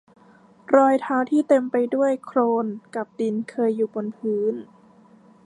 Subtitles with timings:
[0.75, 2.65] รอยเท้าที่เต็มไปด้วยโคลน
[2.95, 4.53] กับดินเคยอยู่บนพื้น